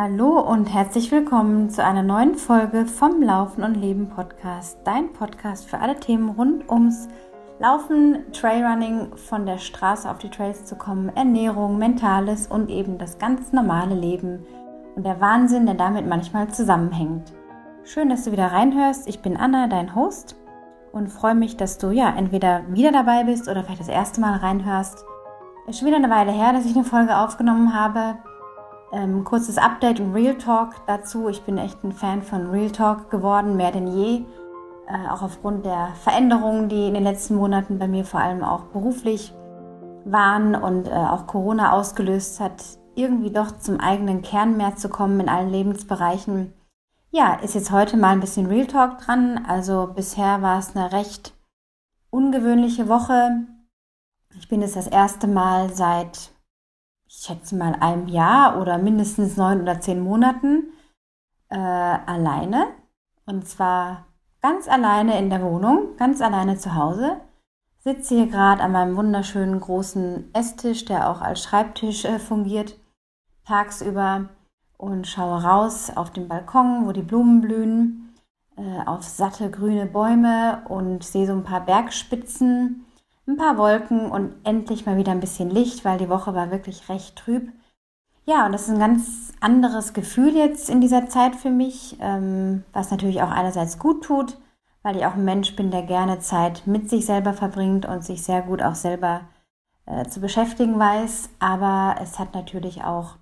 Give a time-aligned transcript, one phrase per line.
[0.00, 4.78] Hallo und herzlich willkommen zu einer neuen Folge vom Laufen und Leben Podcast.
[4.84, 7.08] Dein Podcast für alle Themen rund ums
[7.58, 13.18] Laufen, Trailrunning, von der Straße auf die Trails zu kommen, Ernährung, Mentales und eben das
[13.18, 14.46] ganz normale Leben
[14.94, 17.32] und der Wahnsinn, der damit manchmal zusammenhängt.
[17.82, 19.08] Schön, dass du wieder reinhörst.
[19.08, 20.36] Ich bin Anna, dein Host
[20.92, 24.36] und freue mich, dass du ja entweder wieder dabei bist oder vielleicht das erste Mal
[24.36, 25.04] reinhörst.
[25.66, 28.16] Es ist schon wieder eine Weile her, dass ich eine Folge aufgenommen habe.
[28.90, 31.28] Ähm, kurzes Update und Real Talk dazu.
[31.28, 34.24] Ich bin echt ein Fan von Real Talk geworden, mehr denn je.
[34.86, 38.64] Äh, auch aufgrund der Veränderungen, die in den letzten Monaten bei mir vor allem auch
[38.64, 39.34] beruflich
[40.06, 42.64] waren und äh, auch Corona ausgelöst hat,
[42.94, 46.54] irgendwie doch zum eigenen Kern mehr zu kommen in allen Lebensbereichen.
[47.10, 49.44] Ja, ist jetzt heute mal ein bisschen Real Talk dran.
[49.46, 51.34] Also bisher war es eine recht
[52.10, 53.46] ungewöhnliche Woche.
[54.38, 56.32] Ich bin jetzt das erste Mal seit
[57.08, 60.72] ich schätze mal, einem Jahr oder mindestens neun oder zehn Monaten
[61.48, 62.66] äh, alleine.
[63.24, 64.06] Und zwar
[64.42, 67.16] ganz alleine in der Wohnung, ganz alleine zu Hause.
[67.78, 72.78] Sitze hier gerade an meinem wunderschönen großen Esstisch, der auch als Schreibtisch äh, fungiert,
[73.46, 74.28] tagsüber
[74.76, 78.14] und schaue raus auf den Balkon, wo die Blumen blühen,
[78.56, 82.84] äh, auf satte grüne Bäume und sehe so ein paar Bergspitzen
[83.28, 86.88] ein paar Wolken und endlich mal wieder ein bisschen Licht, weil die Woche war wirklich
[86.88, 87.52] recht trüb.
[88.24, 92.64] Ja, und das ist ein ganz anderes Gefühl jetzt in dieser Zeit für mich, ähm,
[92.72, 94.38] was natürlich auch einerseits gut tut,
[94.82, 98.22] weil ich auch ein Mensch bin, der gerne Zeit mit sich selber verbringt und sich
[98.22, 99.22] sehr gut auch selber
[99.86, 101.30] äh, zu beschäftigen weiß.
[101.38, 103.16] Aber es hat natürlich auch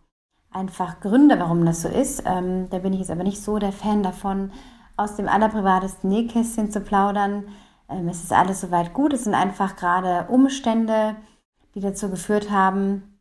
[0.51, 2.23] einfach Gründe, warum das so ist.
[2.27, 4.51] Ähm, da bin ich jetzt aber nicht so der Fan davon,
[4.97, 7.45] aus dem allerprivatesten Nähkästchen zu plaudern.
[7.89, 9.13] Ähm, es ist alles soweit gut.
[9.13, 11.17] Es sind einfach gerade Umstände,
[11.75, 13.21] die dazu geführt haben,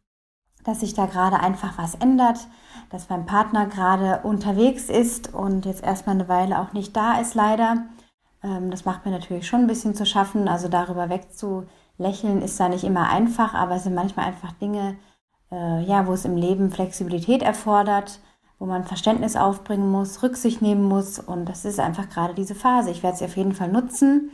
[0.63, 2.47] dass sich da gerade einfach was ändert,
[2.89, 7.35] dass mein Partner gerade unterwegs ist und jetzt erstmal eine Weile auch nicht da ist,
[7.35, 7.85] leider.
[8.43, 10.47] Ähm, das macht mir natürlich schon ein bisschen zu schaffen.
[10.47, 14.97] Also darüber wegzulächeln ist da nicht immer einfach, aber es sind manchmal einfach Dinge,
[15.51, 18.19] äh, ja, wo es im Leben Flexibilität erfordert,
[18.57, 21.19] wo man Verständnis aufbringen muss, Rücksicht nehmen muss.
[21.19, 22.89] Und das ist einfach gerade diese Phase.
[22.89, 24.31] Ich werde sie auf jeden Fall nutzen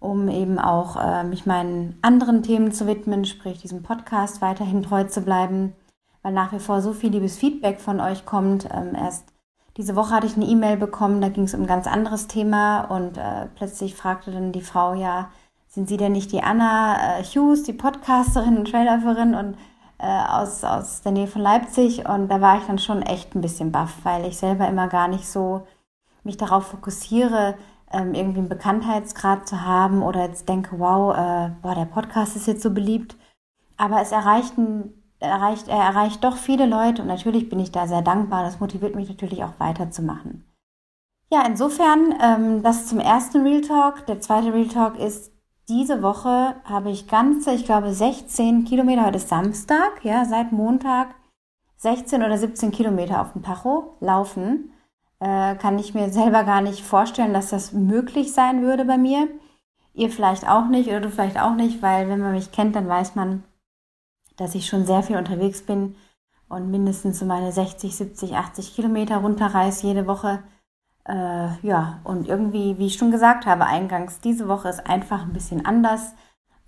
[0.00, 5.04] um eben auch äh, mich meinen anderen Themen zu widmen, sprich diesem Podcast weiterhin treu
[5.04, 5.74] zu bleiben,
[6.22, 8.68] weil nach wie vor so viel liebes Feedback von euch kommt.
[8.72, 9.32] Ähm, erst
[9.76, 12.82] diese Woche hatte ich eine E-Mail bekommen, da ging es um ein ganz anderes Thema
[12.82, 15.30] und äh, plötzlich fragte dann die Frau, ja,
[15.68, 19.56] sind Sie denn nicht die Anna äh, Hughes, die Podcasterin und Trailerin und
[19.98, 23.40] äh, aus, aus der Nähe von Leipzig und da war ich dann schon echt ein
[23.40, 25.66] bisschen baff, weil ich selber immer gar nicht so
[26.24, 27.54] mich darauf fokussiere,
[27.92, 32.46] ähm, irgendwie einen Bekanntheitsgrad zu haben oder jetzt denke, wow, äh, boah, der Podcast ist
[32.46, 33.16] jetzt so beliebt.
[33.76, 34.54] Aber es erreicht,
[35.20, 38.42] erreicht, er erreicht doch viele Leute und natürlich bin ich da sehr dankbar.
[38.42, 40.44] Das motiviert mich natürlich auch weiterzumachen.
[41.30, 44.06] Ja, insofern, ähm, das zum ersten Real Talk.
[44.06, 45.32] Der zweite Real Talk ist,
[45.68, 51.14] diese Woche habe ich ganze, ich glaube, 16 Kilometer, heute ist Samstag, ja, seit Montag
[51.76, 54.72] 16 oder 17 Kilometer auf dem Tacho laufen
[55.20, 59.28] äh, kann ich mir selber gar nicht vorstellen, dass das möglich sein würde bei mir.
[59.94, 62.88] Ihr vielleicht auch nicht oder du vielleicht auch nicht, weil wenn man mich kennt, dann
[62.88, 63.42] weiß man,
[64.36, 65.96] dass ich schon sehr viel unterwegs bin
[66.48, 70.42] und mindestens so meine 60, 70, 80 Kilometer runterreiße jede Woche.
[71.04, 75.32] Äh, ja, und irgendwie, wie ich schon gesagt habe, eingangs, diese Woche ist einfach ein
[75.32, 76.14] bisschen anders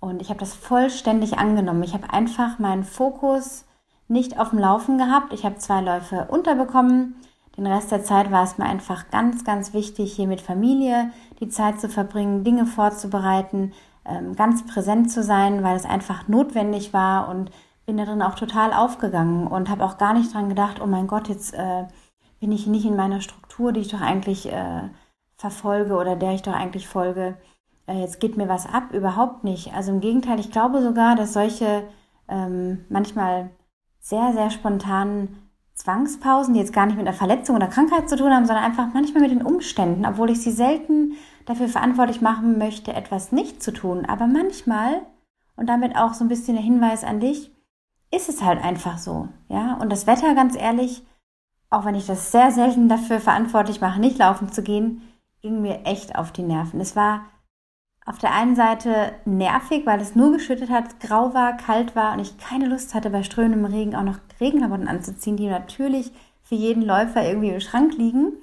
[0.01, 1.83] und ich habe das vollständig angenommen.
[1.83, 3.65] Ich habe einfach meinen Fokus
[4.07, 5.31] nicht auf dem Laufen gehabt.
[5.31, 7.15] Ich habe zwei Läufe unterbekommen
[7.57, 11.49] den Rest der Zeit war es mir einfach ganz, ganz wichtig, hier mit Familie die
[11.49, 13.73] Zeit zu verbringen, Dinge vorzubereiten,
[14.05, 17.51] ähm, ganz präsent zu sein, weil es einfach notwendig war und
[17.85, 21.07] bin da drin auch total aufgegangen und habe auch gar nicht dran gedacht, oh mein
[21.07, 21.85] Gott, jetzt äh,
[22.39, 24.89] bin ich nicht in meiner Struktur, die ich doch eigentlich äh,
[25.35, 27.37] verfolge oder der ich doch eigentlich folge.
[27.87, 29.73] Äh, jetzt geht mir was ab, überhaupt nicht.
[29.73, 31.83] Also im Gegenteil, ich glaube sogar, dass solche
[32.27, 33.49] ähm, manchmal
[33.99, 35.50] sehr, sehr spontanen
[35.81, 38.89] Zwangspausen, die jetzt gar nicht mit einer Verletzung oder Krankheit zu tun haben, sondern einfach
[38.93, 41.13] manchmal mit den Umständen, obwohl ich sie selten
[41.45, 44.05] dafür verantwortlich machen möchte, etwas nicht zu tun.
[44.05, 45.01] Aber manchmal,
[45.55, 47.51] und damit auch so ein bisschen der Hinweis an dich,
[48.11, 49.29] ist es halt einfach so.
[49.49, 51.03] Ja, und das Wetter, ganz ehrlich,
[51.71, 55.01] auch wenn ich das sehr selten dafür verantwortlich mache, nicht laufen zu gehen,
[55.41, 56.79] ging mir echt auf die Nerven.
[56.79, 57.25] Es war
[58.05, 62.19] auf der einen Seite nervig, weil es nur geschüttet hat, grau war, kalt war und
[62.19, 66.11] ich keine Lust hatte, bei strömendem Regen auch noch Regenklamotten anzuziehen, die natürlich
[66.41, 68.33] für jeden Läufer irgendwie im Schrank liegen.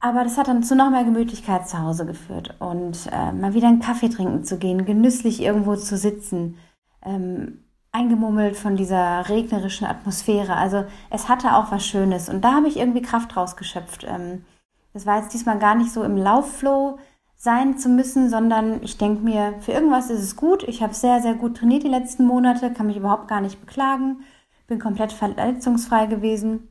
[0.00, 3.68] Aber das hat dann zu noch mehr Gemütlichkeit zu Hause geführt und äh, mal wieder
[3.68, 6.58] einen Kaffee trinken zu gehen, genüsslich irgendwo zu sitzen,
[7.02, 10.54] ähm, eingemummelt von dieser regnerischen Atmosphäre.
[10.56, 14.04] Also es hatte auch was Schönes und da habe ich irgendwie Kraft rausgeschöpft.
[14.04, 14.44] Ähm,
[14.92, 16.98] das war jetzt diesmal gar nicht so im Laufflow
[17.36, 20.62] sein zu müssen, sondern ich denke mir, für irgendwas ist es gut.
[20.64, 24.24] Ich habe sehr, sehr gut trainiert die letzten Monate, kann mich überhaupt gar nicht beklagen,
[24.66, 26.68] bin komplett verletzungsfrei gewesen,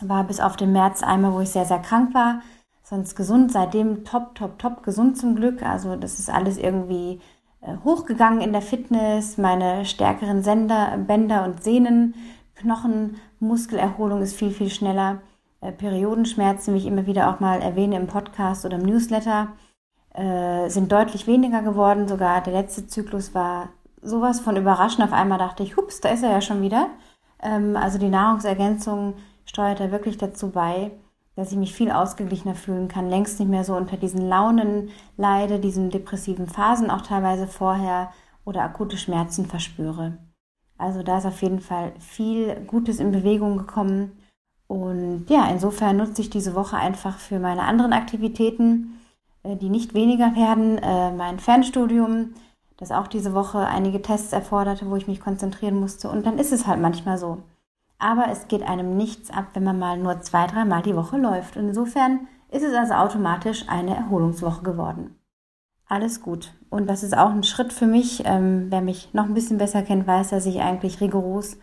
[0.00, 2.42] war bis auf den März einmal, wo ich sehr, sehr krank war,
[2.82, 5.62] sonst gesund, seitdem top, top, top gesund zum Glück.
[5.62, 7.20] Also das ist alles irgendwie
[7.60, 12.14] äh, hochgegangen in der Fitness, meine stärkeren Sender, Bänder und Sehnen,
[12.54, 15.22] Knochen, Muskelerholung ist viel, viel schneller.
[15.60, 19.48] Äh, Periodenschmerzen, wie ich immer wieder auch mal erwähne im Podcast oder im Newsletter,
[20.18, 22.08] äh, sind deutlich weniger geworden.
[22.08, 23.68] Sogar der letzte Zyklus war
[24.02, 25.04] sowas von überraschend.
[25.04, 26.88] Auf einmal dachte ich, hups, da ist er ja schon wieder.
[27.42, 30.90] Ähm, also die Nahrungsergänzung steuert da wirklich dazu bei,
[31.36, 35.60] dass ich mich viel ausgeglichener fühlen kann, längst nicht mehr so unter diesen Launen leide,
[35.60, 38.10] diesen depressiven Phasen auch teilweise vorher
[38.44, 40.18] oder akute Schmerzen verspüre.
[40.78, 44.18] Also da ist auf jeden Fall viel Gutes in Bewegung gekommen.
[44.66, 48.98] Und ja, insofern nutze ich diese Woche einfach für meine anderen Aktivitäten.
[49.42, 50.78] Äh, die nicht weniger werden.
[50.78, 52.34] Äh, mein Fernstudium,
[52.76, 56.08] das auch diese Woche einige Tests erforderte, wo ich mich konzentrieren musste.
[56.08, 57.42] Und dann ist es halt manchmal so.
[57.98, 61.56] Aber es geht einem nichts ab, wenn man mal nur zwei, dreimal die Woche läuft.
[61.56, 65.16] Und insofern ist es also automatisch eine Erholungswoche geworden.
[65.86, 66.52] Alles gut.
[66.70, 68.22] Und das ist auch ein Schritt für mich.
[68.24, 71.56] Ähm, wer mich noch ein bisschen besser kennt, weiß, dass ich eigentlich rigoros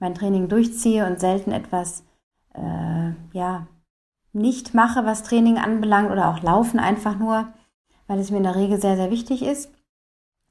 [0.00, 2.04] mein Training durchziehe und selten etwas,
[2.54, 3.66] äh, ja,
[4.38, 7.48] nicht mache, was Training anbelangt oder auch Laufen einfach nur,
[8.06, 9.70] weil es mir in der Regel sehr, sehr wichtig ist.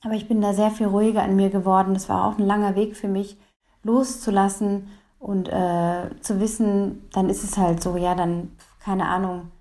[0.03, 1.93] Aber ich bin da sehr viel ruhiger an mir geworden.
[1.93, 3.37] Das war auch ein langer Weg für mich,
[3.83, 4.89] loszulassen
[5.19, 9.51] und äh, zu wissen, dann ist es halt so, ja, dann, keine Ahnung,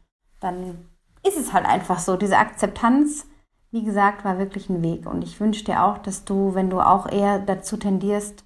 [0.41, 0.87] dann
[1.27, 2.17] ist es halt einfach so.
[2.17, 3.27] Diese Akzeptanz,
[3.71, 5.07] wie gesagt, war wirklich ein Weg.
[5.07, 8.45] Und ich wünsche dir auch, dass du, wenn du auch eher dazu tendierst,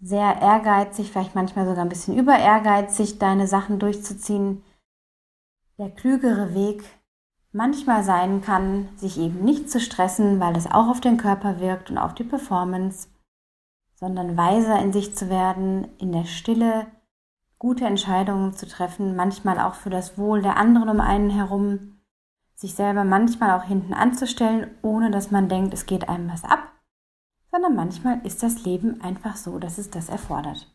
[0.00, 4.62] sehr ehrgeizig, vielleicht manchmal sogar ein bisschen über ehrgeizig, deine Sachen durchzuziehen,
[5.78, 6.84] der klügere Weg
[7.52, 11.90] manchmal sein kann, sich eben nicht zu stressen, weil es auch auf den Körper wirkt
[11.90, 13.08] und auf die Performance,
[13.94, 16.86] sondern weiser in sich zu werden, in der Stille
[17.58, 22.00] gute Entscheidungen zu treffen, manchmal auch für das Wohl der anderen um einen herum,
[22.54, 26.72] sich selber manchmal auch hinten anzustellen, ohne dass man denkt, es geht einem was ab,
[27.50, 30.70] sondern manchmal ist das Leben einfach so, dass es das erfordert.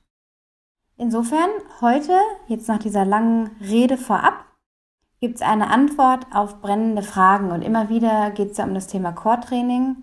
[0.97, 1.49] Insofern
[1.81, 4.45] heute, jetzt nach dieser langen Rede vorab,
[5.21, 7.51] gibt es eine Antwort auf brennende Fragen.
[7.51, 9.97] Und immer wieder geht es ja um das Thema Core-Training.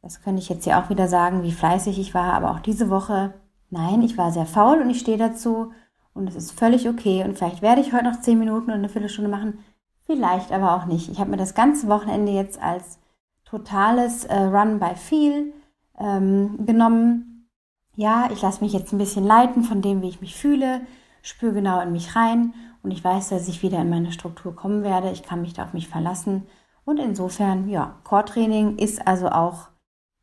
[0.00, 2.88] Das könnte ich jetzt hier auch wieder sagen, wie fleißig ich war, aber auch diese
[2.88, 3.34] Woche,
[3.68, 5.72] nein, ich war sehr faul und ich stehe dazu
[6.14, 7.24] und es ist völlig okay.
[7.24, 9.58] Und vielleicht werde ich heute noch zehn Minuten oder eine Viertelstunde machen,
[10.06, 11.10] vielleicht aber auch nicht.
[11.10, 13.00] Ich habe mir das ganze Wochenende jetzt als
[13.44, 15.52] totales äh, Run by Feel
[15.98, 17.48] ähm, genommen.
[17.96, 20.82] Ja, ich lasse mich jetzt ein bisschen leiten von dem, wie ich mich fühle,
[21.22, 22.54] spüre genau in mich rein
[22.88, 25.10] und ich weiß, dass ich wieder in meine Struktur kommen werde.
[25.10, 26.46] Ich kann mich da auf mich verlassen.
[26.86, 29.68] Und insofern, ja, Core-Training ist also auch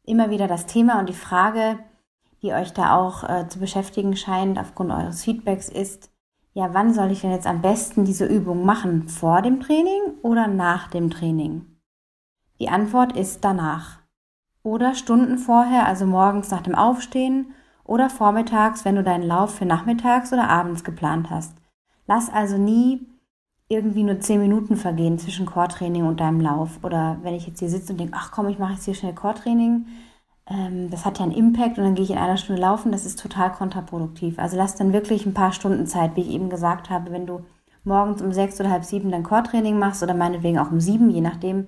[0.03, 1.77] immer wieder das Thema und die Frage,
[2.41, 6.09] die euch da auch äh, zu beschäftigen scheint aufgrund eures Feedbacks ist,
[6.53, 9.09] ja, wann soll ich denn jetzt am besten diese Übung machen?
[9.09, 11.67] Vor dem Training oder nach dem Training?
[12.59, 13.99] Die Antwort ist danach.
[14.63, 17.53] Oder Stunden vorher, also morgens nach dem Aufstehen
[17.83, 21.55] oder vormittags, wenn du deinen Lauf für nachmittags oder abends geplant hast.
[22.07, 23.07] Lass also nie
[23.67, 26.79] irgendwie nur zehn Minuten vergehen zwischen Core-Training und deinem Lauf.
[26.83, 29.13] Oder wenn ich jetzt hier sitze und denke, ach komm, ich mache jetzt hier schnell
[29.13, 29.87] Core-Training,
[30.47, 33.05] ähm, das hat ja einen Impact und dann gehe ich in einer Stunde laufen, das
[33.05, 34.37] ist total kontraproduktiv.
[34.37, 37.41] Also lass dann wirklich ein paar Stunden Zeit, wie ich eben gesagt habe, wenn du
[37.83, 41.21] morgens um sechs oder halb sieben dein Core-Training machst oder meinetwegen auch um sieben, je
[41.21, 41.67] nachdem,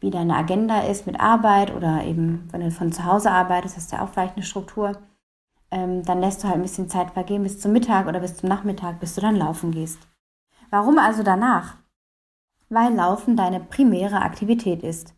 [0.00, 3.92] wie deine Agenda ist mit Arbeit oder eben, wenn du von zu Hause arbeitest, hast
[3.92, 4.92] du ja auch vielleicht eine Struktur
[5.74, 8.48] ähm, dann lässt du halt ein bisschen Zeit vergehen bis zum Mittag oder bis zum
[8.48, 9.98] Nachmittag, bis du dann laufen gehst.
[10.70, 11.76] Warum also danach?
[12.68, 15.14] Weil Laufen deine primäre Aktivität ist.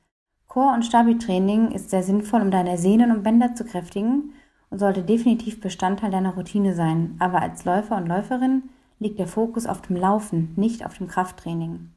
[0.48, 4.32] Core- und Stabi-Training ist sehr sinnvoll, um deine Sehnen und Bänder zu kräftigen
[4.70, 7.16] und sollte definitiv Bestandteil deiner Routine sein.
[7.18, 11.90] Aber als Läufer und Läuferin liegt der Fokus auf dem Laufen, nicht auf dem Krafttraining.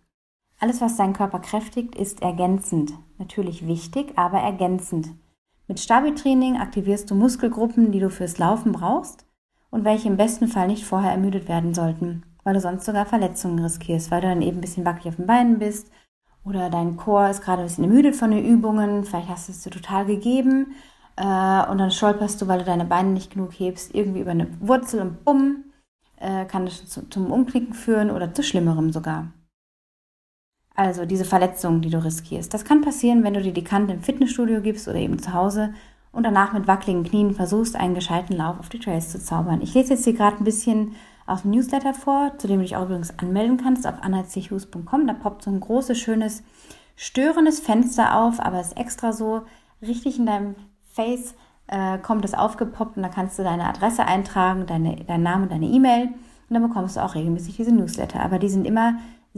[0.59, 2.91] Alles, was deinen Körper kräftigt, ist ergänzend.
[3.17, 5.11] Natürlich wichtig, aber ergänzend.
[5.69, 9.27] Mit Stabi-Training aktivierst du Muskelgruppen, die du fürs Laufen brauchst
[9.69, 13.59] und welche im besten Fall nicht vorher ermüdet werden sollten, weil du sonst sogar Verletzungen
[13.59, 15.91] riskierst, weil du dann eben ein bisschen wackelig auf den Beinen bist
[16.43, 19.61] oder dein Chor ist gerade ein bisschen ermüdet von den Übungen, vielleicht hast du es
[19.61, 20.73] dir total gegeben
[21.17, 24.47] äh, und dann stolperst du, weil du deine Beine nicht genug hebst, irgendwie über eine
[24.61, 25.65] Wurzel und bumm,
[26.17, 29.27] äh, kann das zum Umknicken führen oder zu Schlimmerem sogar.
[30.79, 32.53] Also diese Verletzungen, die du riskierst.
[32.53, 35.73] Das kann passieren, wenn du dir die Kante im Fitnessstudio gibst oder eben zu Hause
[36.13, 39.61] und danach mit wackeligen Knien versuchst, einen gescheiten Lauf auf die Trails zu zaubern.
[39.61, 40.95] Ich lese jetzt hier gerade ein bisschen
[41.27, 45.05] aus dem Newsletter vor, zu dem du dich auch übrigens anmelden kannst auf annachus.com.
[45.05, 46.43] Da poppt so ein großes, schönes,
[46.95, 49.41] störendes Fenster auf, aber es ist extra so
[49.81, 50.55] richtig in deinem
[50.93, 51.35] Face
[51.67, 55.51] äh, kommt es aufgepoppt und da kannst du deine Adresse eintragen, deine, deinen Namen und
[55.51, 58.21] deine E-Mail und dann bekommst du auch regelmäßig diese Newsletter.
[58.21, 58.93] Aber die sind immer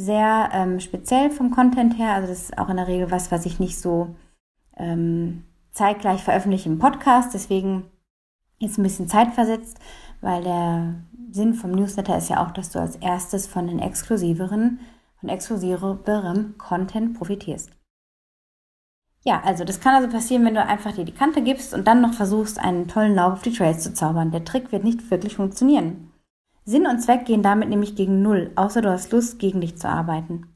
[0.06, 2.14] sehr ähm, speziell vom Content her.
[2.14, 4.16] Also das ist auch in der Regel was, was ich nicht so
[4.78, 7.34] ähm, zeitgleich veröffentliche im Podcast.
[7.34, 7.86] Deswegen
[8.60, 9.80] ist ein bisschen zeitversetzt,
[10.22, 10.96] weil der
[11.32, 14.80] Sinn vom Newsletter ist ja auch, dass du als erstes von den exklusiveren,
[15.20, 17.72] von exklusiverem Content profitierst.
[19.24, 22.02] Ja, also das kann also passieren, wenn du einfach dir die Kante gibst und dann
[22.02, 24.32] noch versuchst, einen tollen Lauf auf die Trails zu zaubern.
[24.32, 26.11] Der Trick wird nicht wirklich funktionieren.
[26.64, 29.90] Sinn und Zweck gehen damit nämlich gegen Null, außer du hast Lust, gegen dich zu
[29.90, 30.48] arbeiten.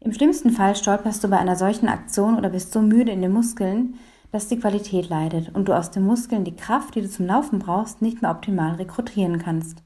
[0.00, 3.32] Im schlimmsten Fall stolperst du bei einer solchen Aktion oder bist so müde in den
[3.32, 3.94] Muskeln,
[4.30, 7.58] dass die Qualität leidet und du aus den Muskeln die Kraft, die du zum Laufen
[7.58, 9.82] brauchst, nicht mehr optimal rekrutieren kannst.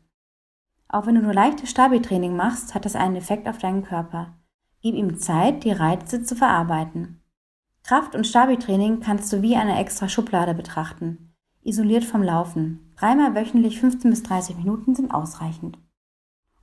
[0.88, 4.34] Auch wenn du nur leichtes Stabi-Training machst, hat das einen Effekt auf deinen Körper.
[4.82, 7.22] Gib ihm Zeit, die Reize zu verarbeiten.
[7.84, 11.31] Kraft- und Stabi-Training kannst du wie eine extra Schublade betrachten.
[11.64, 12.92] Isoliert vom Laufen.
[12.96, 15.78] Dreimal wöchentlich 15 bis 30 Minuten sind ausreichend.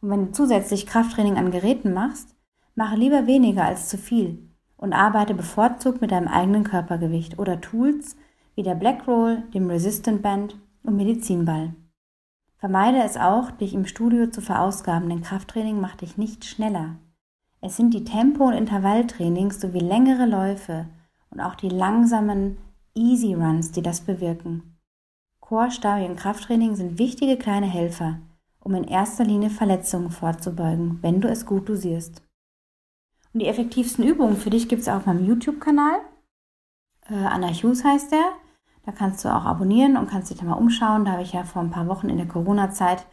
[0.02, 2.36] Und wenn du zusätzlich Krafttraining an Geräten machst,
[2.76, 8.18] mache lieber weniger als zu viel und arbeite bevorzugt mit deinem eigenen Körpergewicht oder Tools
[8.56, 11.74] wie der Black Roll, dem Resistant Band und Medizinball.
[12.58, 16.96] Vermeide es auch, dich im Studio zu verausgaben, denn Krafttraining macht dich nicht schneller.
[17.62, 20.88] Es sind die Tempo- und Intervalltrainings sowie längere Läufe
[21.30, 22.58] und auch die langsamen
[22.96, 24.79] Easy Runs, die das bewirken.
[25.50, 28.20] Core, Stabi und Krafttraining sind wichtige kleine Helfer,
[28.60, 32.22] um in erster Linie Verletzungen vorzubeugen, wenn du es gut dosierst.
[33.34, 36.02] Und die effektivsten Übungen für dich gibt es auf meinem YouTube-Kanal.
[37.10, 38.26] Äh, Anna Hughes heißt der.
[38.86, 41.04] Da kannst du auch abonnieren und kannst dich da mal umschauen.
[41.04, 43.08] Da habe ich ja vor ein paar Wochen in der Corona-Zeit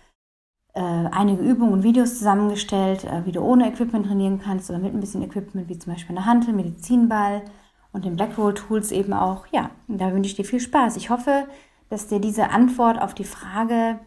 [0.74, 4.92] äh, einige Übungen und Videos zusammengestellt, äh, wie du ohne Equipment trainieren kannst oder mit
[4.92, 7.44] ein bisschen Equipment, wie zum Beispiel eine Hantel, Medizinball,
[7.92, 9.46] und den Blackroll Tools eben auch.
[9.52, 10.98] Ja, da wünsche ich dir viel Spaß.
[10.98, 11.46] Ich hoffe,
[11.88, 14.00] dass dir diese Antwort auf die Frage,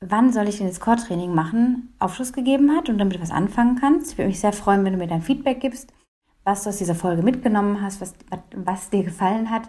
[0.00, 3.76] wann soll ich denn das Core-Training machen, Aufschluss gegeben hat und damit du was anfangen
[3.80, 4.12] kannst.
[4.12, 5.92] Ich würde mich sehr freuen, wenn du mir dein Feedback gibst,
[6.44, 8.14] was du aus dieser Folge mitgenommen hast, was,
[8.56, 9.68] was dir gefallen hat,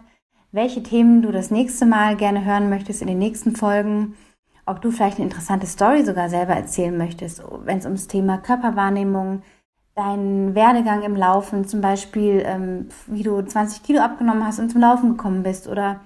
[0.51, 4.15] welche Themen du das nächste Mal gerne hören möchtest in den nächsten Folgen,
[4.65, 9.43] ob du vielleicht eine interessante Story sogar selber erzählen möchtest, wenn es ums Thema Körperwahrnehmung,
[9.95, 14.81] deinen Werdegang im Laufen, zum Beispiel, ähm, wie du 20 Kilo abgenommen hast und zum
[14.81, 15.99] Laufen gekommen bist oder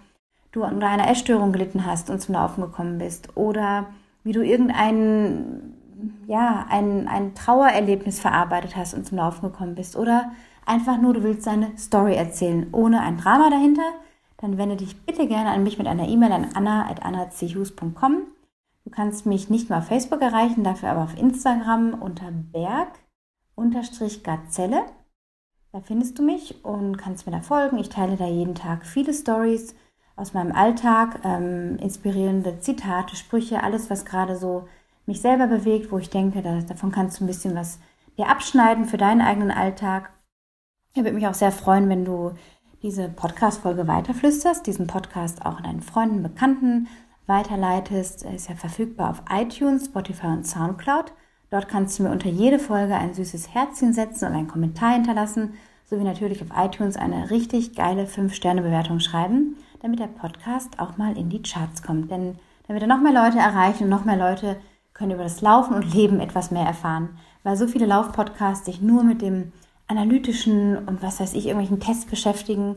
[0.51, 3.87] du unter einer Essstörung gelitten hast und zum Laufen gekommen bist oder
[4.23, 5.73] wie du irgendein,
[6.27, 10.31] ja, ein, ein Trauererlebnis verarbeitet hast und zum Laufen gekommen bist oder
[10.65, 13.89] einfach nur, du willst deine Story erzählen, ohne ein Drama dahinter,
[14.37, 18.17] dann wende dich bitte gerne an mich mit einer E-Mail an anna.annachus.com.
[18.83, 22.99] Du kannst mich nicht nur auf Facebook erreichen, dafür aber auf Instagram unter Berg
[23.55, 24.83] unterstrich Gazelle.
[25.71, 27.77] Da findest du mich und kannst mir da folgen.
[27.79, 29.75] Ich teile da jeden Tag viele Stories
[30.17, 34.67] aus meinem Alltag, ähm, inspirierende Zitate, Sprüche, alles, was gerade so
[35.05, 37.79] mich selber bewegt, wo ich denke, da, davon kannst du ein bisschen was
[38.17, 40.11] dir abschneiden für deinen eigenen Alltag.
[40.93, 42.33] Ich würde mich auch sehr freuen, wenn du
[42.81, 46.87] diese Podcast-Folge weiterflüsterst, diesen Podcast auch an deinen Freunden, Bekannten
[47.27, 48.25] weiterleitest.
[48.25, 51.13] Er ist ja verfügbar auf iTunes, Spotify und Soundcloud.
[51.51, 55.53] Dort kannst du mir unter jede Folge ein süßes Herzchen setzen und einen Kommentar hinterlassen,
[55.85, 61.29] sowie natürlich auf iTunes eine richtig geile 5-Sterne-Bewertung schreiben, damit der Podcast auch mal in
[61.29, 62.11] die Charts kommt.
[62.11, 64.57] Denn damit er noch mehr Leute erreicht und noch mehr Leute
[64.93, 67.17] können über das Laufen und Leben etwas mehr erfahren.
[67.43, 69.51] Weil so viele Laufpodcasts sich nur mit dem
[69.87, 72.75] analytischen und was weiß ich, irgendwelchen Tests beschäftigen,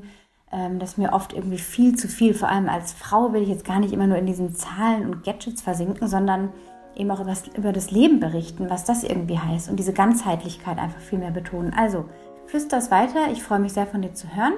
[0.52, 2.34] ähm, das mir oft irgendwie viel zu viel.
[2.34, 5.24] Vor allem als Frau will ich jetzt gar nicht immer nur in diesen Zahlen und
[5.24, 6.52] Gadgets versinken, sondern
[6.94, 10.78] eben auch über das, über das Leben berichten, was das irgendwie heißt und diese Ganzheitlichkeit
[10.78, 11.72] einfach viel mehr betonen.
[11.74, 12.04] Also,
[12.46, 13.30] flüster es weiter.
[13.32, 14.54] Ich freue mich sehr von dir zu hören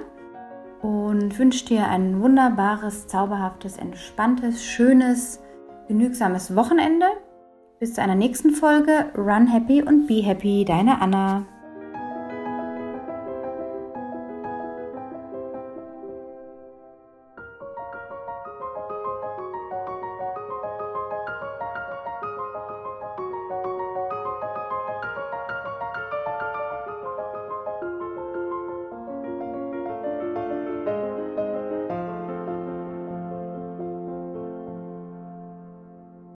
[0.82, 5.40] und wünsche dir ein wunderbares, zauberhaftes, entspanntes, schönes,
[5.88, 7.06] genügsames Wochenende.
[7.78, 9.06] Bis zu einer nächsten Folge.
[9.16, 10.64] Run happy und be happy.
[10.64, 11.46] Deine Anna.